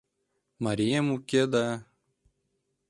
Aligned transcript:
—Марием 0.63 1.07
уке 1.15 1.43
да... 1.53 1.65